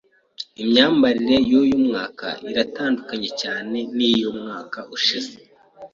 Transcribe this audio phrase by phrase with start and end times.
[0.61, 5.35] Imyambarire yuyu mwaka iratandukanye cyane niyumwaka ushize.